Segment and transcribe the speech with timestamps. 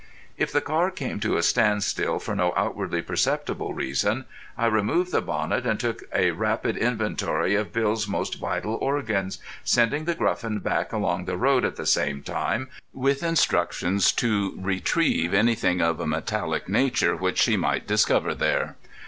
[0.35, 4.25] If the car came to a standstill for no outwardly perceptible reason,
[4.57, 10.05] I removed the bonnet and took a rapid inventory of Bill's most vital organs, sending
[10.05, 15.81] The Gruffin back along the road at the same time, with instructions to retrieve anything
[15.83, 18.77] of a metallic nature which she might discover there.